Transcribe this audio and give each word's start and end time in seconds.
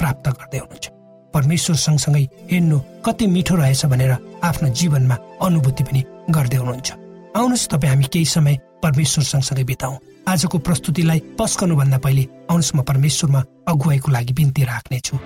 प्राप्त 0.00 0.28
गर्दै 0.28 0.58
हुनुहुन्छ। 0.58 0.86
परमेश्वर 1.34 1.76
सँगसँगै 1.76 2.24
हेर्नु 2.50 2.78
कति 3.04 3.26
मिठो 3.26 3.54
रहेछ 3.54 3.86
भनेर 3.86 4.12
आफ्नो 4.42 4.68
जीवनमा 4.70 5.16
अनुभूति 5.42 5.84
पनि 5.84 6.00
गर्दै 6.30 6.56
हुनुहुन्छ। 6.56 6.88
आउनुहोस् 7.36 7.68
तपाईँ 7.68 7.90
हामी 7.92 8.04
केही 8.12 8.24
समय 8.24 8.54
परमेश्वर 8.82 9.24
सँगसँगै 9.24 9.64
बिताउ। 9.64 9.94
आजको 10.28 10.58
प्रस्तुतिलाई 10.58 11.20
पस्कनुभन्दा 11.38 11.98
पहिले 11.98 12.24
आउनुहोस् 12.50 12.74
म 12.76 12.82
परमेश्वरमा 12.82 13.40
अगुवाईको 13.68 14.08
लागि 14.12 14.32
बिन्ती 14.32 14.62
राख्नेछु। 14.64 15.16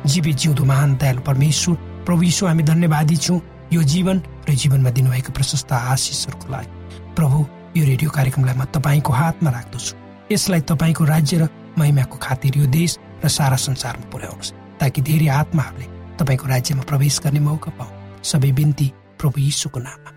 जीवित 0.00 0.36
जिउँदो 0.36 0.64
महान 0.64 0.96
दयालु 0.96 1.20
परमेश्वर 1.20 1.76
प्रभु 2.08 2.22
यीशु 2.22 2.46
हामी 2.46 2.62
धन्यवादी 2.62 3.16
छौँ। 3.16 3.40
यो 3.72 3.82
जीवन 3.84 4.16
र 4.48 4.54
जीवनमा 4.56 4.90
दिनुभएको 4.90 5.32
प्रशस्त 5.32 5.72
आशिषहरूको 5.72 6.46
लागि। 6.52 6.68
प्रभु 7.14 7.38
यो 7.76 7.84
रेडियो 7.86 8.10
कार्यक्रमलाई 8.10 8.56
म 8.56 8.64
तपाईँको 8.74 9.12
हातमा 9.12 9.50
राख्दछु। 9.50 9.99
यसलाई 10.32 10.60
तपाईँको 10.60 11.04
राज्य 11.04 11.38
र 11.38 11.48
महिमाको 11.78 12.16
खातिर 12.22 12.58
यो 12.58 12.66
देश 12.66 12.98
र 13.24 13.28
सारा 13.28 13.56
संसारमा 13.56 14.10
पुर्याउनुहोस् 14.10 14.52
ताकि 14.80 15.02
धेरै 15.02 15.28
आत्माहरूले 15.28 15.86
तपाईँको 16.18 16.46
राज्यमा 16.46 16.82
प्रवेश 16.82 17.20
गर्ने 17.24 17.40
मौका 17.40 17.70
पाऊ 17.70 18.22
सबै 18.22 18.52
बिन्ती 18.52 18.92
प्रभु 19.18 19.40
यीशुको 19.40 19.80
नाममा। 19.80 20.10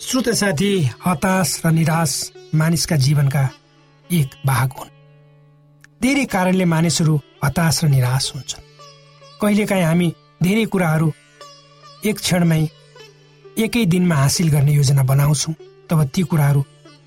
श्रोत 0.00 0.28
साथी 0.28 0.90
हताश 1.06 1.62
र 1.66 1.70
निराश 1.70 2.12
मानिसका 2.54 2.96
जीवनका 2.96 3.48
एक 4.12 4.30
भाग 4.46 4.68
हुन्। 4.72 4.94
धेरै 6.02 6.24
कारणले 6.24 6.64
मानिसहरू 6.64 7.20
हताश 7.44 7.84
र 7.84 7.88
निराश 7.88 8.32
हुन्छन्। 8.34 8.64
कहिलेकाहीँ 9.40 9.84
हामी 9.84 10.08
धेरै 10.42 10.64
कुराहरू 10.64 11.12
एक 12.04 12.16
क्षणमै 12.18 12.62
एकै 13.58 13.84
दिनमा 13.92 14.14
हासिल 14.14 14.48
गर्ने 14.50 14.72
योजना 14.72 15.02
बनाउँछौँ 15.02 15.54
तब 15.90 16.02
ती 16.14 16.22
कुराहरू 16.30 16.60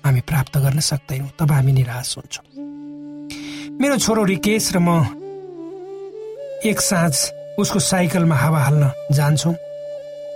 हामी 0.04 0.20
प्राप्त 0.28 0.58
गर्न 0.58 0.80
सक्दैनौँ 0.80 1.30
तब 1.38 1.52
हामी 1.52 1.72
निराश 1.72 2.16
हुन्छौँ। 2.16 2.44
मेरो 3.80 3.96
छोरो 3.98 4.22
रिकेश 4.24 4.72
र 4.76 4.78
म 4.78 4.88
एक 6.68 6.80
साँझ 6.80 7.14
उसको 7.58 7.78
साइकलमा 7.80 8.36
हावा 8.36 8.60
हाल्न 8.60 8.90
जान्छौँ 9.16 9.54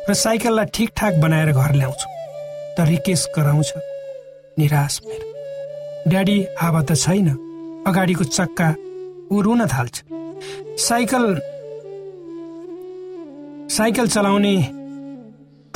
र 0.08 0.14
साइकललाई 0.14 0.66
ठिकठाक 0.74 1.14
बनाएर 1.20 1.52
घर 1.52 1.72
ल्याउँछौँ। 1.74 2.12
त 2.76 2.88
रिकेश 2.88 3.26
कराउँछ 3.34 3.68
निराश 4.58 5.00
मेरो 5.04 5.26
ड्याडी 6.10 6.38
हावा 6.58 6.80
त 6.88 6.96
छैन 6.96 7.28
अगाडिको 7.86 8.24
चक्का 8.24 8.68
ऊ 9.32 9.40
रुन 9.42 9.66
थाल्छ। 9.66 9.96
साइकल 10.80 11.24
साइकल 13.76 14.06
चलाउने 14.08 14.56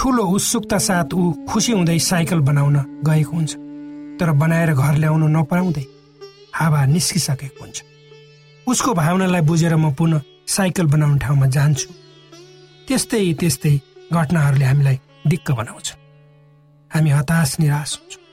ठुलो 0.01 0.23
उत्सुकता 0.25 0.79
साथ 0.79 1.13
ऊ 1.13 1.45
खुसी 1.45 1.73
हुँदै 1.73 1.99
साइकल 2.01 2.41
बनाउन 2.41 2.77
गएको 3.05 3.37
हुन्छ 3.37 3.53
तर 4.17 4.31
बनाएर 4.33 4.73
घर 4.73 4.95
ल्याउनु 4.97 5.27
नपाउँदै 5.29 5.85
हावा 6.57 6.81
निस्किसकेको 6.87 7.61
हुन्छ। 7.61 7.79
उसको 8.67 8.95
भावनालाई 8.95 9.41
बुझेर 9.45 9.77
म 9.77 9.93
पुनः 9.93 10.25
साइकल 10.49 10.87
बनाउने 10.89 11.19
ठाउँमा 11.21 11.47
जान्छु। 11.53 11.89
त्यस्तै 12.89 13.33
त्यस्तै 13.41 13.75
घटनाहरूले 14.09 14.65
हामीलाई 14.65 14.97
दिक्क 15.29 15.51
बनाउँछ। 15.61 15.89
हामी 16.91 17.11
हताश 17.11 17.57
निराश 17.61 17.93
हुन्छौँ। 18.01 18.25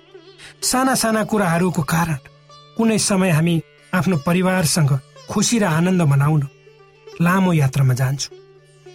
साना 0.64 0.96
साना 0.96 1.24
कुराहरूको 1.28 1.84
कारण 1.84 2.20
कुनै 2.78 2.98
समय 3.12 3.32
हामी 3.36 3.62
आफ्नो 3.94 4.24
परिवारसँग 4.24 4.92
खुसी 5.28 5.60
र 5.60 5.64
आनन्द 5.68 6.02
मनाउन 6.02 6.42
लामो 7.22 7.52
यात्रामा 7.54 7.94
जान्छौँ। 7.94 8.38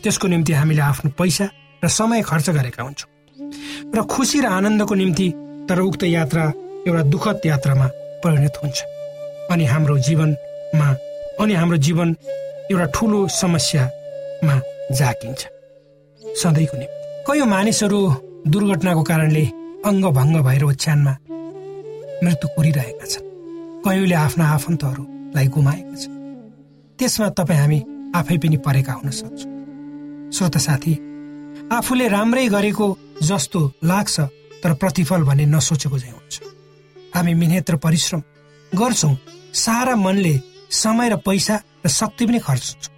त्यसको 0.02 0.26
निम्ति 0.29 0.52
हामीले 0.52 0.83
आफ्नो 0.83 1.11
पैसा 1.21 1.47
र 1.85 1.89
समय 1.89 2.23
खर्च 2.23 2.51
गरेका 2.51 2.83
हुन्छौँ। 2.83 3.11
र 3.95 4.03
खुसी 4.07 4.41
र 4.41 4.47
आनन्दको 4.47 4.95
निम्ति 4.95 5.29
तर 5.69 5.79
उक्त 5.81 6.03
यात्रा 6.05 6.45
एउटा 6.87 7.03
दुःखद 7.03 7.41
यात्रामा 7.47 7.87
परिणत 8.23 8.57
हुन्छ। 8.62 8.79
अनि 9.51 9.65
हाम्रो 9.67 9.99
जीवनमा 9.99 10.89
अनि 11.43 11.55
हाम्रो 11.55 11.77
जीवन 11.77 12.09
एउटा 12.71 12.87
ठुलो 12.95 13.27
समस्यामा 13.29 14.57
जाकिन्छ 14.99 15.43
सधैँको 16.43 16.77
निम्ति। 16.79 16.99
कयौँ 17.27 17.47
मानिसहरू 17.47 17.99
दुर्घटनाको 18.47 19.03
कारणले 19.03 19.45
अङ्गभङ्ग 19.87 20.37
भएर 20.47 20.65
ओछ्यानमा 20.65 21.12
मृत्यु 22.23 22.49
कोरिरहेका 22.55 23.07
छन्। 23.07 23.27
कयौँले 23.85 24.15
आफ्ना 24.15 24.45
आफन्तहरूलाई 24.55 25.47
गुमाएका 25.55 25.97
छन्। 26.03 26.15
त्यसमा 26.99 27.29
तपाईँ 27.39 27.61
हामी 27.61 27.79
आफै 28.15 28.37
पनि 28.39 28.57
परेका 28.67 28.93
हुन 28.93 29.11
सक्छौँ। 29.11 29.51
श्रोत 30.31 30.57
साथी 30.59 30.95
आफूले 31.73 32.07
राम्रै 32.09 32.47
गरेको 32.49 32.87
जस्तो 33.23 33.61
लाग्छ 33.85 34.21
तर 34.62 34.73
प्रतिफल 34.81 35.23
भने 35.25 35.45
नसोचेको 35.47 35.99
चाहिँ 35.99 36.14
हुन्छ। 36.14 36.35
हामी 37.14 37.33
मिहिनेत 37.35 37.71
र 37.71 37.76
परिश्रम 37.76 38.21
गर्छौँ। 38.73 39.14
सारा 39.57 39.95
मनले 39.97 40.35
समय 40.71 41.09
र 41.09 41.17
पैसा 41.26 41.57
र 41.85 41.88
शक्ति 41.91 42.26
पनि 42.26 42.38
खर्च्छौँ 42.38 42.91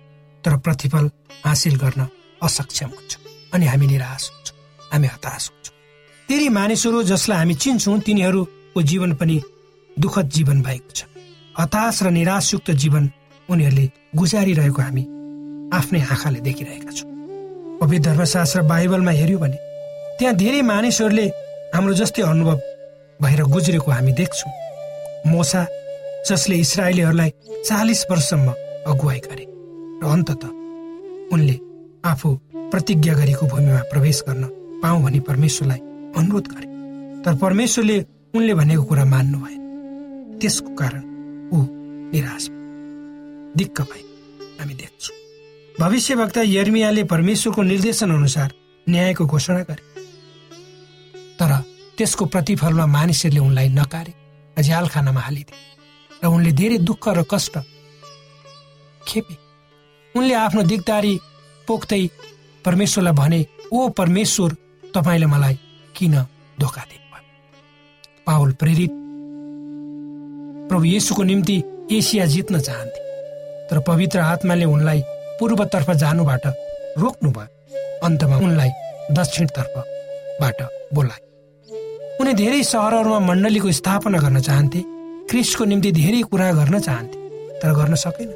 तर 0.44 0.56
प्रतिफल 0.64 1.04
हासिल 1.44 1.74
गर्न 1.76 2.06
असक्षम 2.42 2.90
हुन्छ 2.90 3.12
अनि 3.54 3.66
हामी 3.66 3.86
निराश 3.86 4.22
हुन्छौँ 4.30 4.58
हामी 4.92 5.06
हताश 5.06 5.42
हुन्छौँ। 5.50 5.74
धेरै 6.28 6.48
मानिसहरू 6.48 7.02
जसलाई 7.04 7.38
हामी 7.38 7.54
चिन्छौँ 7.54 7.98
तिनीहरूको 8.00 8.82
जीवन 8.82 9.12
पनि 9.14 9.36
दुःखद 9.96 10.26
जीवन 10.36 10.62
भएको 10.62 10.90
छ। 10.90 11.00
हताश 11.58 12.02
र 12.02 12.10
निराशयुक्त 12.10 12.70
जीवन 12.82 13.10
उनीहरूले 13.48 13.86
गुजारिरहेको 14.14 14.80
हामी 14.82 15.04
आफ्नै 15.72 16.00
आँखाले 16.02 16.40
देखिरहेका 16.40 16.90
छौँ। 16.90 17.13
पवित्र 17.80 18.10
धर्मशास्त्र 18.10 18.62
बाइबलमा 18.70 19.10
हेऱ्यो 19.10 19.38
भने 19.38 19.58
त्यहाँ 20.18 20.34
धेरै 20.36 20.60
मानिसहरूले 20.62 21.26
हाम्रो 21.74 21.94
जस्तै 21.94 22.22
अनुभव 22.22 22.58
भएर 23.22 23.42
गुज्रेको 23.54 23.90
हामी 23.90 24.12
देख्छौँ। 24.12 24.52
मोसा 25.26 25.66
जसले 26.28 26.56
इसरायलीहरूलाई 26.56 27.30
चालिस 27.68 28.04
वर्षसम्म 28.10 28.48
अगुवाई 28.90 29.18
गरे 29.26 29.44
र 30.02 30.10
अन्तत 30.12 30.44
उनले 31.34 31.56
आफू 32.10 32.28
प्रतिज्ञा 32.72 33.14
गरेको 33.14 33.46
भूमिमा 33.46 33.80
प्रवेश 33.90 34.22
गर्न 34.28 34.44
पाऊ 34.82 35.02
भनी 35.02 35.20
परमेश्वरलाई 35.28 35.80
अनुरोध 36.18 36.46
गरे। 36.52 36.66
तर 37.24 37.34
परमेश्वरले 37.42 37.98
उनले 38.34 38.54
भनेको 38.54 38.84
कुरा 38.84 39.04
मान्नु 39.04 39.38
भएन। 39.44 39.60
त्यसको 40.40 40.74
कारण 40.80 41.02
ऊ 41.54 41.58
निराश 42.12 42.48
दिक्क 43.58 43.80
भए 43.82 44.02
हामी 44.60 44.74
देख्छौँ। 44.74 45.16
भविष्यवक्ता 45.80 46.42
यर्मियाले 46.42 47.04
परमेश्वरको 47.04 47.62
निर्देशन 47.62 48.10
अनुसार 48.10 48.52
न्यायको 48.88 49.26
घोषणा 49.26 49.62
गरे। 49.62 49.82
तर 51.34 51.50
त्यसको 51.98 52.24
प्रतिफलमा 52.24 52.86
मानिसहरूले 52.86 53.40
उनलाई 53.40 53.68
नकारे। 53.68 54.14
झ्याल 54.62 54.88
खानामा 54.88 55.20
हालिदिए 55.20 55.58
र 56.24 56.26
उनले 56.26 56.52
धेरै 56.52 56.78
दुःख 56.78 57.08
र 57.08 57.22
कष्ट 57.30 57.58
खेपे। 59.08 59.34
उनले 60.14 60.34
आफ्नो 60.34 60.62
दिगदारी 60.62 61.18
पोख्दै 61.66 62.08
परमेश्वरलाई 62.64 63.12
भने 63.12 63.46
ओ 63.72 63.88
परमेश्वर 63.88 64.56
तपाईँले 64.94 65.26
मलाई 65.26 65.58
किन 65.96 66.14
धोका 66.60 66.82
दिनुभयो? 66.82 67.22
पावल 68.26 68.52
प्रेरित। 68.52 68.92
प्रभु 70.68 70.84
येसुको 70.84 71.22
निम्ति 71.22 71.62
एसिया 71.92 72.26
जित्न 72.26 72.60
चाहन्थे। 72.60 73.00
तर 73.68 73.78
पवित्र 73.80 74.18
आत्माले 74.18 74.64
उनलाई 74.64 75.02
पूर्वतर्फ 75.40 75.90
जानुबाट 76.02 76.46
रोक्नुभयो। 77.02 77.46
अन्तमा 78.06 78.36
उनलाई 78.36 78.70
दक्षिणतर्फबाट 79.18 80.58
बोलाए। 80.94 81.20
उनी 82.20 82.32
धेरै 82.40 82.62
सहरहरूमा 82.62 83.18
मण्डलीको 83.28 83.70
स्थापना 83.80 84.18
गर्न 84.18 84.40
चाहन्थे 84.40 84.80
क्रिस्टको 85.30 85.64
निम्ति 85.64 85.90
धेरै 85.92 86.20
कुरा 86.30 86.52
गर्न 86.52 86.78
चाहन्थे 86.78 87.18
तर 87.60 87.70
गर्न 87.78 87.94
सकेन। 88.04 88.30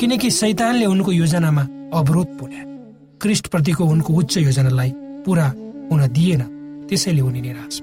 किनकि 0.00 0.30
सैतानले 0.30 0.86
उनको 0.86 1.12
योजनामा 1.12 1.62
अवरोध 1.98 2.28
पुर्याए 2.38 2.66
क्रिस्टप्रतिको 3.22 3.84
उनको 3.84 4.10
उच्च 4.14 4.36
योजनालाई 4.36 4.92
पुरा 5.24 5.46
हुन 5.90 6.06
दिएन 6.16 6.42
त्यसैले 6.88 7.20
उनी 7.20 7.40
निराश 7.40 7.74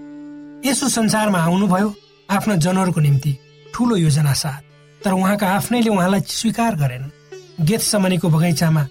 यसो 0.66 0.88
संसारमा 0.90 1.40
आउनुभयो 1.40 1.90
आफ्ना 2.30 2.56
जनहरूको 2.66 3.02
निम्ति 3.02 3.32
ठुलो 3.74 3.96
योजना 3.96 4.34
साथ 4.34 4.62
तर 5.02 5.12
उहाँका 5.14 5.48
आफ्नैले 5.48 5.90
उहाँलाई 5.90 6.22
स्वीकार 6.40 6.76
गरेन 6.76 7.04
गेत 7.62 7.96
बगैँचामा 8.26 8.88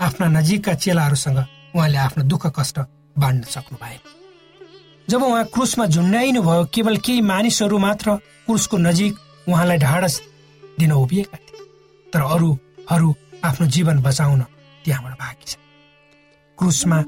आफ्ना 0.00 0.26
नजिकका 0.26 0.74
चेलाहरूसँग 0.74 1.44
उहाँले 1.76 1.98
आफ्नो 1.98 2.24
दुःख 2.24 2.46
कष्ट 2.60 2.78
बाँड्न 3.18 3.42
सक्नु 3.42 3.78
भएन 3.82 3.98
जब 5.10 5.22
उहाँ 5.22 5.44
क्रुसमा 5.44 5.86
झुन्ड्याइनु 5.86 6.42
भयो 6.42 6.64
केवल 6.64 6.96
केही 6.96 7.20
मानिसहरू 7.20 7.78
मात्र 7.78 8.16
क्रुसको 8.16 8.76
नजिक 8.76 9.14
उहाँलाई 9.48 9.78
ढाडस 9.78 10.22
दिन 10.78 10.92
उभिएका 10.92 11.36
थिए। 11.36 11.66
तर 12.12 12.20
अरूहरू 12.20 13.14
आफ्नो 13.44 13.66
जीवन 13.66 14.02
बचाउन 14.02 14.40
त्यहाँबाट 14.84 15.12
भागी 15.12 15.44
छ 15.46 15.56
क्रुसमा 16.58 17.04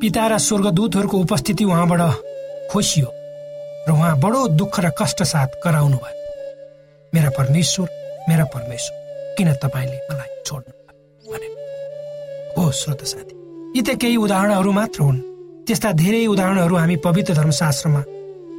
पिता 0.00 0.26
र 0.26 0.38
स्वर्गदूतहरूको 0.38 1.18
उपस्थिति 1.18 1.64
उहाँबाट 1.64 2.00
खोसियो 2.72 3.12
र 3.88 3.92
उहाँ 3.92 4.18
बडो 4.18 4.48
दुःख 4.48 4.80
र 4.80 4.90
कष्ट 4.90 5.22
साथ 5.22 5.46
कराउनु 5.64 5.96
भयो 5.96 6.16
मेरा 7.14 7.30
परमेश्वर 7.30 7.88
मेरा 8.28 8.44
परमेश्वर 8.44 8.97
किन 9.38 9.52
तपाईँले 9.62 9.98
मलाई 10.10 10.30
छोड्नु 10.46 10.72
भने 11.30 11.48
हो 12.54 12.70
श्रोत 12.74 13.02
साथी 13.06 13.34
यी 13.76 13.82
त 13.86 13.94
केही 14.02 14.16
उदाहरणहरू 14.18 14.70
मात्र 14.78 15.00
हुन्। 15.06 15.18
त्यस्ता 15.66 15.92
धेरै 16.02 16.26
उदाहरणहरू 16.34 16.74
हामी 16.76 16.96
पवित्र 17.06 17.34
धर्मशास्त्रमा 17.38 18.02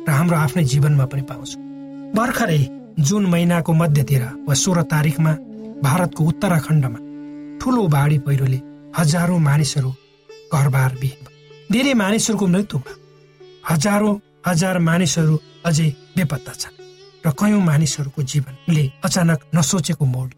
र 0.07 0.09
हाम्रो 0.17 0.35
आफ्नै 0.37 0.63
जीवनमा 0.71 1.05
पनि 1.11 1.23
पाउँछौँ। 1.29 1.61
भर्खरै 2.15 2.61
जुन 3.07 3.23
महिनाको 3.33 3.71
मध्यतिर 3.81 4.23
वा 4.47 4.53
सोह्र 4.63 4.79
तारिकमा 4.93 5.33
भारतको 5.83 6.21
उत्तराखण्डमा 6.31 6.99
ठुलो 7.59 7.83
बाढी 7.95 8.17
पहिरोले 8.25 8.59
हजारौँ 8.97 9.39
मानिसहरू 9.49 9.91
घरबार 10.53 10.91
विहीन 11.01 11.25
धेरै 11.71 11.93
मानिसहरूको 12.03 12.45
मृत्यु 12.55 12.77
भयो। 12.79 12.97
हजारौँ 13.69 14.19
हजार 14.47 14.75
मानिसहरू 14.89 15.35
अझै 15.67 15.89
बेपत्ता 16.15 16.53
छन् 16.61 16.75
र 17.25 17.27
कयौँ 17.39 17.61
मानिसहरूको 17.69 18.21
जीवनले 18.31 18.83
अचानक 19.07 19.39
नसोचेको 19.55 20.05
मोड 20.15 20.29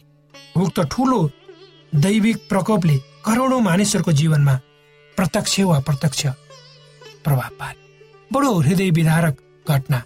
उक्त 0.56 0.80
ठुलो 0.92 1.20
दैविक 1.96 2.38
प्रकोपले 2.50 2.96
करोडौँ 3.26 3.62
मानिसहरूको 3.62 4.12
जीवनमा 4.12 4.56
प्रत्यक्ष 5.18 5.60
वा 5.62 5.80
प्रत्यक्ष 5.80 6.26
प्रभाव 7.24 7.50
पारे 7.60 7.80
बडो 8.34 8.52
हृदय 8.60 8.90
विधारक 8.92 9.36
घटना। 9.66 10.02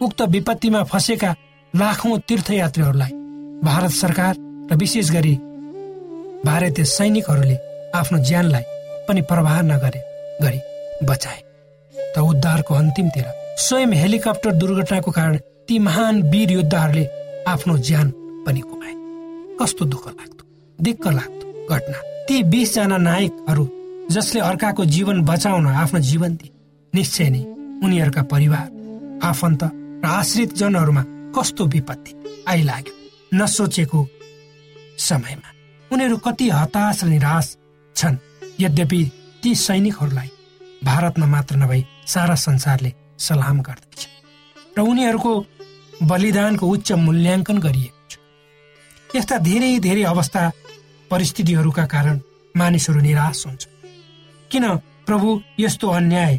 उक्त 0.00 0.22
विपत्तिमा 0.22 0.82
फँसेका 0.84 1.34
लाखौँ 1.74 2.18
तीर्थयात्रीहरूलाई 2.28 3.12
भारत 3.64 3.90
सरकार 3.92 4.34
र 4.72 4.76
विशेष 4.76 5.10
गरी 5.10 5.34
भारतीय 6.44 6.84
सैनिकहरूले 6.86 7.56
आफ्नो 7.94 8.18
ज्यानलाई 8.24 8.64
पनि 9.08 9.20
प्रवाह 9.30 9.60
नगरे 9.62 10.00
गरी 10.42 10.60
बचाए। 11.06 11.40
त 12.14 12.18
उद्धारको 12.20 12.74
अन्तिमतिर 12.74 13.26
स्वयं 13.58 13.92
हेलिकप्टर 13.92 14.52
दुर्घटनाको 14.52 15.10
कारण 15.10 15.36
ती 15.68 15.78
महान 15.78 16.22
वीर 16.30 16.50
योद्धाहरूले 16.50 17.04
आफ्नो 17.48 17.76
ज्यान 17.78 18.10
पनि 18.46 18.60
गुमाए 18.60 18.94
कस्तो 19.60 19.84
दुःख 19.84 20.06
लाग्दो 20.08 20.42
दिक्क 20.78 21.06
लाग्दो 21.08 21.46
घटना। 21.68 21.98
ती 22.26 22.42
बिसजना 22.42 22.96
नायकहरू 22.98 23.64
जसले 24.10 24.40
अर्काको 24.40 24.84
जीवन 24.84 25.20
बचाउन 25.22 25.66
आफ्नो 25.66 26.00
जीवन 26.00 26.34
दिए 26.36 26.50
निश्चय 26.92 27.28
नै 27.30 27.42
उनीहरूका 27.84 28.22
परिवार 28.32 28.66
आफन्त 29.24 29.62
र 30.04 30.06
आश्रित 30.06 30.54
जनहरूमा 30.54 31.02
कस्तो 31.36 31.64
विपत्ति 31.66 32.12
आइलाग्यो 32.48 32.94
नसोचेको 33.34 34.00
समयमा। 34.98 35.48
उनीहरू 35.90 36.16
कति 36.16 36.48
हताश 36.50 37.04
र 37.04 37.06
निराश 37.06 37.56
छन्। 37.96 38.16
यद्यपि 38.60 39.00
ती 39.42 39.54
सैनिकहरूलाई 39.56 40.30
भारतमा 40.84 41.26
मात्र 41.26 41.56
नभई 41.56 41.84
सारा 42.06 42.34
संसारले 42.34 42.92
सलाम 43.18 43.60
गर्दछ। 43.62 44.00
र 44.78 44.80
उनीहरूको 44.82 45.32
बलिदानको 46.02 46.66
उच्च 46.66 46.92
मूल्याङ्कन 47.06 47.58
गरिएको 47.58 48.01
यस्ता 49.16 49.36
धेरै 49.38 49.78
धेरै 49.78 50.02
अवस्था 50.08 50.42
परिस्थितिहरूका 51.10 51.84
कारण 51.86 52.18
मानिसहरू 52.54 53.00
निराश 53.00 53.42
हुन्छ 53.46 53.62
किन 54.50 54.64
प्रभु 55.06 55.28
यस्तो 55.60 55.88
अन्याय 55.88 56.34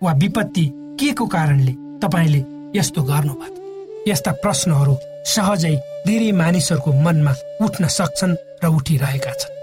वा 0.00 0.12
विपत्ति 0.22 0.64
के 1.00 1.12
को 1.18 1.26
कारणले 1.26 1.72
तपाईँले 2.02 2.40
यस्तो 2.76 3.02
गर्नुभयो? 3.02 3.60
यस्ता 4.08 4.30
प्रश्नहरू 4.42 4.94
सहजै 5.32 5.74
धेरै 6.06 6.30
मानिसहरूको 6.40 6.92
मनमा 7.04 7.32
उठ्न 7.64 7.88
सक्छन् 7.88 8.34
र 8.64 8.66
उठिरहेका 8.76 9.32
छन्। 9.40 9.54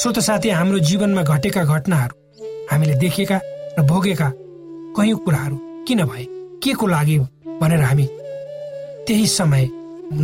श्रोत 0.00 0.18
साथी 0.28 0.48
हाम्रो 0.50 0.78
जीवनमा 0.88 1.22
घटेका 1.22 1.64
घटनाहरू 1.64 2.14
हामीले 2.70 2.94
देखेका 3.04 3.38
र 3.78 3.82
भोगेका 3.90 4.28
कयौँ 4.96 5.18
कुराहरू 5.24 5.56
किन 5.86 6.00
भए? 6.04 6.24
के 6.62 6.72
को 6.72 6.86
लागि 6.86 7.18
भनेर 7.60 7.82
हामी 7.82 8.06
त्यही 9.06 9.26
समय 9.28 9.68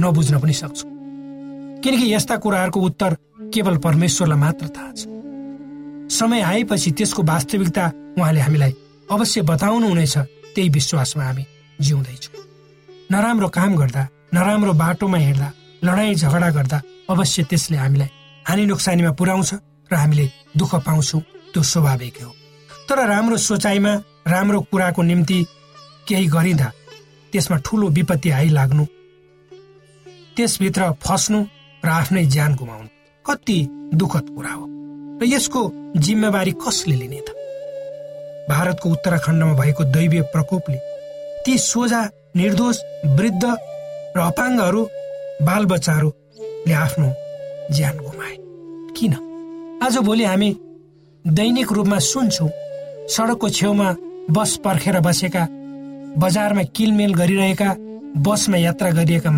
नबुझ्न 0.02 0.40
पनि 0.40 0.52
सक्छौँ। 0.52 0.91
किनकि 1.84 2.12
यस्ता 2.14 2.36
कुराहरूको 2.36 2.80
उत्तर 2.80 3.16
केवल 3.54 3.76
परमेश्वरलाई 3.76 4.38
मात्र 4.38 4.68
थाहा 4.68 4.92
छ। 4.92 5.06
समय 6.12 6.40
आएपछि 6.40 6.90
त्यसको 6.92 7.22
वास्तविकता 7.22 7.86
उहाँले 8.18 8.40
हामीलाई 8.40 8.72
अवश्य 9.10 9.42
बताउनु 9.42 9.88
हुनेछ 9.88 10.16
त्यही 10.54 10.68
विश्वासमा 10.68 11.24
हामी 11.24 11.44
जिउँदैछौँ। 11.80 12.44
नराम्रो 13.10 13.48
काम 13.48 13.76
गर्दा 13.76 14.08
नराम्रो 14.34 14.72
बाटोमा 14.72 15.18
हिँड्दा 15.18 15.48
लडाइँ 15.84 16.14
झगडा 16.14 16.50
गर्दा 16.50 16.80
अवश्य 17.10 17.42
त्यसले 17.42 17.76
हामीलाई 17.76 18.10
हानि 18.48 18.66
नोक्सानीमा 18.66 19.12
पुर्याउँछ 19.12 19.54
र 19.90 19.94
हामीले 19.94 20.28
दुःख 20.56 20.74
पाउँछौँ 20.86 21.20
त्यो 21.52 21.62
स्वाभाविक 21.62 22.22
हो। 22.22 22.30
तर 22.88 23.06
राम्रो 23.08 23.36
सोचाइमा 23.38 23.92
राम्रो 24.26 24.60
कुराको 24.70 25.02
निम्ति 25.02 25.38
केही 26.08 26.26
गरिँदा 26.26 26.70
त्यसमा 27.32 27.56
ठुलो 27.64 27.88
विपत्ति 27.88 28.30
आइलाग्नु 28.30 28.84
त्यसभित्र 30.36 30.90
फस्नु 31.02 31.44
र 31.84 31.88
आफ्नै 31.88 32.24
ज्यान 32.24 32.54
गुमाउनु। 32.54 32.88
कति 33.26 33.68
दुःखद 33.94 34.26
कुरा 34.36 34.52
हो। 34.52 34.66
र 35.22 35.24
यसको 35.24 35.72
जिम्मेवारी 35.96 36.50
कसले 36.50 36.94
लिने 36.94 37.20
त? 37.20 37.30
भारतको 38.50 38.90
उत्तराखण्डमा 38.90 39.52
भएको 39.52 39.84
दैवीय 39.84 40.22
प्रकोपले 40.22 40.78
ती 41.44 41.58
सोझा 41.58 42.10
निर्दोष 42.36 42.78
वृद्ध 43.06 43.44
र 44.16 44.20
अपाङ्गहरू 44.20 44.88
बालबच्चाहरूले 45.42 46.72
आफ्नो 46.72 47.14
ज्यान 47.74 47.98
गुमाए। 47.98 48.36
किन? 48.96 49.12
आज 49.82 49.98
भोलि 49.98 50.24
हामी 50.24 50.56
दैनिक 51.26 51.72
रूपमा 51.72 51.98
सुन्छौँ 51.98 52.50
सडकको 53.08 53.48
छेउमा 53.48 53.94
बस 54.30 54.56
पर्खेर 54.64 55.00
बसेका 55.00 55.46
बजारमा 56.18 56.62
किलमेल 56.62 57.14
गरिरहेका 57.14 57.74
बसमा 58.16 58.56
यात्रा 58.56 58.90
गरिएका 58.90 59.30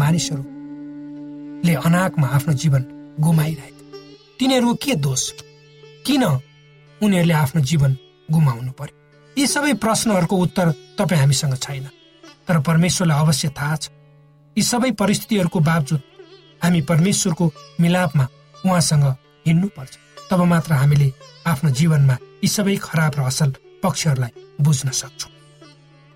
मानिसहरूले 1.65 1.75
अनाकमा 1.81 2.27
आफ्नो 2.29 2.53
जीवन 2.53 2.83
गुमाइरहेका 3.21 4.37
तिनीहरू 4.39 4.75
के 4.77 4.95
दोष? 5.01 5.23
किन 6.05 6.25
उनीहरूले 7.01 7.35
आफ्नो 7.35 7.61
जीवन 7.65 7.97
गुमाउनु 8.29 8.73
पर्यो? 8.79 8.97
यी 9.37 9.47
सबै 9.47 9.73
प्रश्नहरूको 9.81 10.37
उत्तर 10.37 10.67
तपाईँ 10.99 11.21
हामीसँग 11.21 11.57
छैन। 11.57 11.89
तर 12.47 12.61
परमेश्वरलाई 12.61 13.19
अवश्य 13.19 13.49
थाहा 13.57 13.77
छ। 13.77 13.89
यी 14.57 14.63
सबै 14.63 14.91
परिस्थितिहरूको 14.93 15.61
बावजुद 15.61 16.01
हामी 16.63 16.81
परमेश्वरको 16.85 17.45
मिलापमा 17.81 18.25
उहाँसँग 18.65 19.05
हिँड्नुपर्छ। 19.47 19.93
तब 20.31 20.41
मात्र 20.45 20.73
हामीले 20.73 21.09
आफ्नो 21.47 21.71
जीवनमा 21.71 22.17
यी 22.45 22.49
सबै 22.49 22.77
खराब 22.77 23.13
र 23.17 23.21
असल 23.25 23.51
पक्षहरूलाई 23.83 24.33
बुझ्न 24.61 24.89
सक्छौँ। 24.93 25.33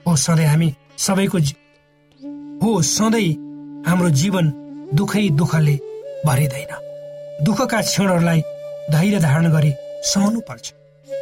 हो 0.05 0.17
सधैँ 0.17 0.49
हामी 0.52 0.69
सबैको 0.99 1.38
हो 2.62 2.71
सधैँ 2.85 3.33
हाम्रो 3.88 4.11
जीवन 4.12 4.68
दुःखै 4.95 5.28
दुःखले 5.28 5.75
भरिँदैन। 6.26 6.73
दुःखका 7.45 7.80
क्षणहरूलाई 7.80 8.40
धैर्य 8.90 9.18
धारण 9.18 9.52
गरी 9.52 9.73
सहनु 10.02 10.40
पर्छ। 10.40 10.73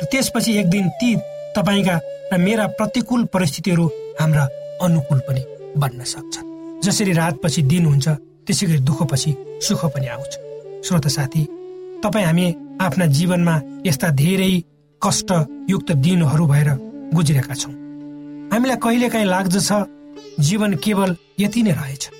र 0.02 0.04
त्यसपछि 0.04 0.58
एक 0.58 0.66
दिन 0.70 0.88
ती 0.88 1.16
तपाईँका 1.56 2.00
र 2.32 2.36
मेरा 2.38 2.66
प्रतिकूल 2.66 3.24
परिस्थितिहरू 3.24 3.86
हाम्रा 4.20 4.48
अनुकूल 4.82 5.18
पनि 5.18 5.42
बन्न 5.76 6.04
सक्छन्। 6.04 6.80
जसरी 6.80 7.12
रातपछि 7.12 7.62
दिन 7.62 7.86
हुन्छ 7.86 8.08
त्यसै 8.46 8.66
गरी 8.66 8.78
दुःखपछि 8.78 9.34
सुख 9.62 9.84
पनि 9.84 10.06
आउँछ। 10.06 10.32
श्रोत 10.86 11.06
साथी 11.08 11.42
तपाईँ 12.02 12.26
हामी 12.26 12.54
आफ्ना 12.80 13.06
जीवनमा 13.06 13.60
यस्ता 13.86 14.08
धेरै 14.08 14.62
कष्टयुक्त 15.02 15.92
दिनहरू 15.92 16.46
भएर 16.46 16.68
गुज्रेका 17.14 17.54
छौँ। 17.54 17.72
हामीलाई 18.52 18.76
कहिलेकाहीँ 18.76 19.26
लाग्दछ 19.26 19.72
जीवन 20.40 20.74
केवल 20.74 21.16
यति 21.40 21.62
नै 21.62 21.72
रहेछ। 21.72 22.10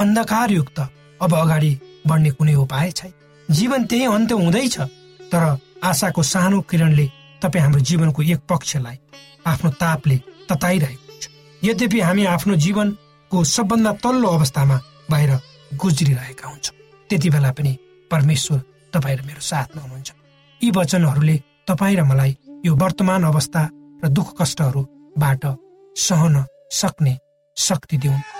अन्धकारयुक्त 0.00 0.78
अब 1.20 1.34
अगाडि 1.34 1.72
बढ्ने 2.08 2.30
कुनै 2.32 2.54
उपाय 2.64 2.90
छैन। 2.98 3.12
जीवन 3.48 3.84
त्यही 3.84 4.04
अन्त्य 4.06 4.34
हुँदैछ 4.34 4.76
तर 5.32 5.42
आशाको 5.84 6.22
सानो 6.24 6.60
किरणले 6.70 7.06
तपाईँ 7.42 7.62
हाम्रो 7.62 7.80
जीवनको 7.88 8.22
एक 8.22 8.40
पक्षलाई 8.50 8.96
आफ्नो 9.46 9.70
तापले 9.82 10.16
तताइरहेको 10.48 11.12
छ। 11.20 11.24
यद्यपि 11.62 12.00
हामी 12.00 12.24
आफ्नो 12.34 12.54
जीवनको 12.64 13.44
सबभन्दा 13.44 13.92
तल्लो 14.00 14.28
अवस्थामा 14.28 14.76
बाहिर 15.10 15.30
गुज्रिरहेका 15.76 16.48
हुन्छौँ 16.48 16.76
त्यति 17.10 17.28
बेला 17.30 17.50
पनि 17.52 17.72
परमेश्वर 18.10 18.58
तपाईँ 18.92 19.16
र 19.16 19.22
मेरो 19.28 19.40
साथमा 19.40 19.80
हुनुहुन्छ। 19.82 20.10
यी 20.60 20.70
वचनहरूले 20.76 21.36
तपाईँ 21.68 21.96
र 21.96 22.02
मलाई 22.08 22.36
यो 22.66 22.72
वर्तमान 22.74 23.22
अवस्था 23.24 23.62
र 24.04 24.08
दुःख 24.08 24.28
कष्टहरूबाट 24.40 25.44
सहन 25.96 26.44
सक्ने 26.72 27.18
शक्ति 27.56 27.96
दिउन्। 27.98 28.39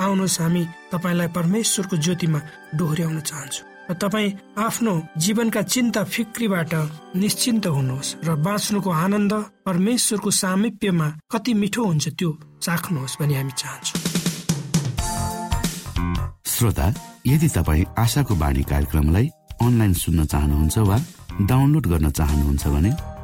आउनुहोस् 0.00 0.40
हामी 0.40 0.62
तपाईँलाई 0.92 1.28
परमेश्वरको 1.38 1.96
ज्योतिमा 1.96 2.40
डोहोर्याउन 2.78 3.20
चाहन्छौँ। 3.20 3.66
र 3.84 3.94
तपाईँ 4.00 4.32
आफ्नो 4.56 4.92
जीवनका 5.20 5.62
चिन्ता 5.62 6.02
फिक्रीबाट 6.04 6.72
निश्चिन्त 7.20 7.66
हुनुहोस् 7.66 8.14
र 8.24 8.34
बाँच्नुको 8.40 8.90
आनन्द 8.90 9.32
परमेश्वरको 9.68 10.30
सामिप्यमा 10.30 11.08
कति 11.32 11.52
मिठो 11.54 11.82
हुन्छ 11.84 12.08
त्यो 12.18 12.30
चाख्नुहोस् 12.64 13.18
भनी 13.20 13.34
हामी 13.34 13.52
चाहन्छौँ। 13.60 14.00
श्रोता 16.48 16.86
यदि 17.26 17.48
तपाईँ 17.48 17.84
आशाको 17.98 18.34
बाणी 18.34 18.62
कार्यक्रमलाई 18.72 19.26
अनलाइन 19.62 19.92
सुन्न 19.92 20.24
चाहनुहुन्छ 20.32 20.78
वा 20.88 20.98
डाउनलोड 21.44 21.86
गर्न 21.92 22.10
चाहनुहुन्छ 22.10 22.66
भने 22.66 23.13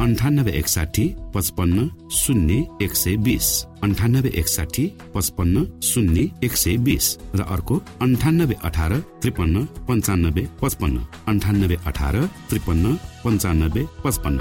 अन्ठानब्बे 0.00 0.50
एकसाठी 0.50 1.14
पचपन्न 1.34 2.08
शून्य 2.10 2.62
एक 2.82 2.94
सय 2.94 3.16
बिस 3.16 3.66
अन्ठानब्बे 3.82 4.28
एकसाठी 4.28 4.86
पचपन्न 5.14 5.80
शून्य 5.82 6.26
एक 6.44 6.52
सय 6.52 6.76
बिस 6.76 7.18
र 7.34 7.42
अर्को 7.42 7.76
अन्ठानब्बे 8.02 8.54
अठार 8.64 8.92
त्रिपन्न 9.22 9.64
पन्चानब्बे 9.88 10.48
पचपन्न. 10.62 10.98
अन्ठानब्बे 11.28 11.76
अठार 11.86 12.26
त्रिपन्न 12.50 12.96
पन्चानब्बे 13.24 13.86
पचपन्न. 14.04 14.38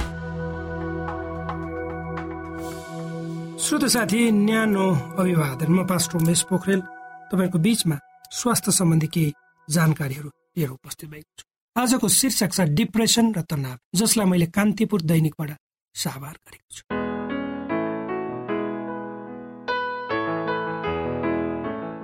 श्रोत 3.59 3.85
साथी 3.85 4.31
न्यानो 4.31 4.87
अभिवादन। 5.19 5.71
म 5.73 5.85
पास्टर 5.85 6.17
उमेश 6.17 6.41
पोखरेल। 6.41 6.81
तपाईँको 7.31 7.57
बिचमा 7.59 7.97
स्वास्थ्य 8.31 8.71
सम्बन्धी 8.71 9.07
केही 9.07 9.33
जानकारीहरू 9.69 10.29
लिएर 10.57 10.69
उपस्थित 10.69 11.09
भएको 11.09 11.33
छु। 11.39 11.52
आजको 11.75 12.07
शीर्षक 12.07 12.51
छ 12.53 12.61
डिप्रेसन 12.77 13.33
र 13.33 13.41
तनाव 13.49 13.77
जसलाई 13.97 14.27
मैले 14.29 14.45
कान्तिपुर 14.53 15.01
दैनिकबाट 15.01 15.51
साभार 15.95 16.35
गरेको 16.45 16.69
छु। 16.75 16.83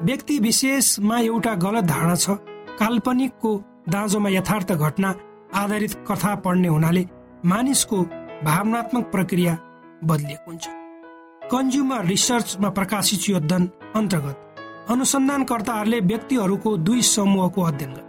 व्यक्ति 0.06 0.40
विशेषमा 0.40 1.20
एउटा 1.20 1.54
गलत 1.66 1.86
धारणा 1.86 2.16
छ। 2.16 2.30
काल्पनिकको 2.82 3.52
दाँजोमा 3.90 4.30
यथार्थ 4.30 4.74
घटना 4.74 5.10
आधारित 5.54 5.94
कथा 6.10 6.34
पढ्ने 6.42 6.68
हुनाले 6.68 7.06
मानिसको 7.46 7.98
भावनात्मक 8.50 9.06
प्रक्रिया 9.14 9.54
बदलिएको 10.04 10.52
हुन्छ। 10.52 10.66
कन्ज्युमर 11.46 12.06
रिसर्चमा 12.06 12.70
प्रकाशित 12.74 13.30
यो 13.30 13.38
अध्ययन 13.38 13.70
अन्तर्गत 13.96 14.38
अनुसन्धानकर्ताहरूले 14.90 16.00
व्यक्तिहरूको 16.10 16.78
दुई 16.90 17.02
समूहको 17.06 17.62
अध्ययन 17.62 17.94
गरे 17.94 18.09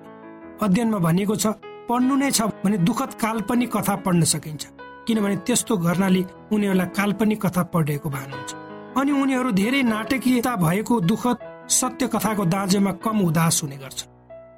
अध्ययनमा 0.63 0.99
भनिएको 0.99 1.35
छ 1.37 1.47
पढ्नु 1.89 2.17
नै 2.17 2.31
छ 2.31 2.43
भने 2.65 2.79
दुःखद 2.85 3.15
काल्पनिक 3.17 3.71
कथा 3.77 3.95
पढ्न 4.05 4.25
सकिन्छ। 4.25 4.67
किनभने 5.07 5.37
त्यस्तो 5.47 5.77
गर्नाले 5.77 6.23
उनीहरूलाई 6.53 6.87
काल्पनिक 6.97 7.41
कथा 7.47 7.63
पढेको 7.73 8.11
भान 8.11 8.29
हुन्छ। 8.33 8.51
अनि 9.01 9.13
उनीहरू 9.13 9.51
धेरै 9.53 9.83
नाटकीयता 9.83 10.53
भएको 10.57 11.01
दुःखद 11.01 11.39
सत्य 11.71 12.07
कथाको 12.13 12.45
दाँजेमा 12.47 12.93
कम 13.01 13.21
उदास 13.23 13.63
हुने 13.63 13.77
गर्छ। 13.77 13.99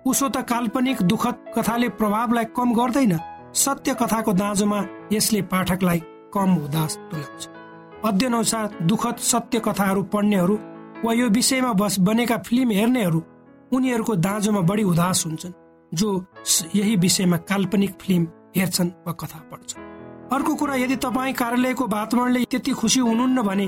उसो 0.06 0.28
त 0.28 0.42
काल्पनिक 0.42 1.02
दुःखद 1.04 1.36
कथाले 1.56 1.88
प्रभावलाई 1.94 2.44
कम 2.50 2.74
गर्दैन 2.74 3.14
सत्य 3.54 3.94
कथाको 3.94 4.32
दाँजोमा 4.34 4.84
यसले 5.12 5.42
पाठकलाई 5.46 6.02
कम 6.34 6.50
उदास 6.58 6.98
तुल्याउँछ। 7.10 7.48
अध्ययन 8.04 8.34
अनुसार 8.34 8.66
दुःखद 8.82 9.16
सत्य 9.22 9.60
कथाहरू 9.64 10.02
पढ्नेहरू 10.10 10.58
वा 11.04 11.12
यो 11.12 11.28
विषयमा 11.30 11.72
बस 11.78 11.98
बनेका 12.00 12.36
फिल्म 12.42 12.70
हेर्नेहरू 12.72 13.22
उनीहरूको 13.72 14.14
दाँजोमा 14.18 14.60
बढी 14.66 14.82
उदास 14.84 15.26
हुन्छन्। 15.26 15.60
जो 15.92 16.24
यही 16.74 16.96
विषयमा 16.96 17.36
काल्पनिक 17.36 17.92
फिल्म 18.00 18.26
हेर्छन् 18.56 18.90
वा 19.06 19.12
कथा 19.12 19.38
पढ्छन्। 19.50 19.82
अर्को 20.32 20.54
कुरा 20.54 20.74
यदि 20.74 20.96
तपाईँ 20.96 21.34
कार्यालयको 21.34 21.86
वातावरणले 21.86 22.44
त्यति 22.44 22.70
खुसी 22.70 23.00
हुनुहुन्न 23.00 23.42
भने 23.42 23.66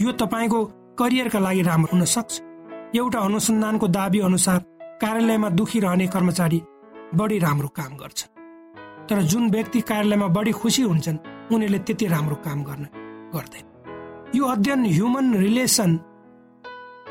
यो 0.00 0.12
तपाईँको 0.12 0.64
करियरका 0.98 1.38
लागि 1.38 1.62
राम्रो 1.62 1.88
हुन 1.92 2.04
सक्छ। 2.04 2.40
एउटा 2.96 3.18
अनुसन्धानको 3.18 3.86
दावी 3.88 4.20
अनुसार 4.20 4.58
कार्यालयमा 5.02 5.48
दुखी 5.50 5.80
रहने 5.80 6.06
कर्मचारी 6.06 6.62
बढी 7.14 7.38
राम्रो 7.38 7.68
काम 7.68 7.96
गर्छन्। 7.96 8.36
तर 9.08 9.22
जुन 9.22 9.50
व्यक्ति 9.50 9.80
कार्यालयमा 9.80 10.26
बढी 10.26 10.52
खुसी 10.52 10.82
हुन्छन् 10.82 11.18
उनीहरूले 11.52 11.78
त्यति 11.78 12.06
राम्रो 12.06 12.36
काम 12.44 12.62
गर्न 12.64 12.84
गर्दैन। 13.34 13.66
यो 14.36 14.44
अध्ययन 14.44 14.84
ह्युमन 14.86 15.34
रिलेसन 15.34 15.98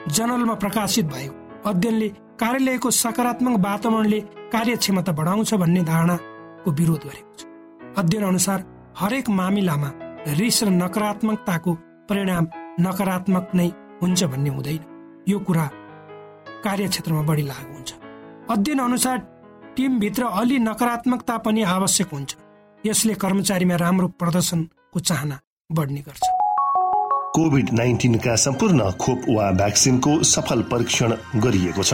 जर्नलमा 0.09 0.53
प्रकाशित 0.53 1.05
भयो। 1.05 1.31
अध्ययनले 1.65 2.07
कार्यालयको 2.39 2.89
सकारात्मक 2.93 3.59
वातावरणले 3.59 4.19
कार्यक्षमता 4.53 5.11
बढाउँछ 5.11 5.53
भन्ने 5.53 5.81
धारणाको 5.83 6.71
विरोध 6.71 7.03
गरेको 7.05 7.33
छ। 7.37 7.45
अध्ययन 7.97 8.25
अनुसार 8.25 8.59
हरेक 8.97 9.29
मामिलामा 9.29 9.89
रिस 10.37 10.63
र 10.63 10.69
नकारात्मकताको 10.71 11.73
परिणाम 12.09 12.45
नकारात्मक 12.79 13.45
नै 13.55 13.67
हुन्छ 14.01 14.23
भन्ने 14.23 14.49
हुँदैन। 14.49 14.83
यो 15.27 15.39
कुरा 15.39 15.65
कार्यक्षेत्रमा 16.63 17.21
बढी 17.21 17.43
लागु 17.47 17.73
हुन्छ। 17.73 17.89
अध्ययन 18.49 18.79
अनुसार 18.79 19.17
टिमभित्र 19.75 20.23
अलि 20.41 20.57
नकारात्मकता 20.59 21.37
पनि 21.45 21.61
आवश्यक 21.65 22.13
हुन्छ। 22.13 22.35
यसले 22.85 23.13
कर्मचारीमा 23.17 23.75
राम्रो 23.75 24.07
प्रदर्शनको 24.21 24.99
चाहना 24.99 25.39
बढ्ने 25.69 26.01
गर्छ। 26.05 26.25
कोभिड 27.33 27.73
नाइन्टिनका 27.73 28.35
सम्पूर्ण 28.35 28.91
खोप 29.01 29.25
वा 29.29 29.51
भ्याक्सिनको 29.57 30.11
सफल 30.23 30.61
परीक्षण 30.71 31.09
गरिएको 31.41 31.83
छ। 31.83 31.93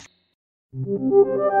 Thank 0.73 0.87
you. 0.87 1.60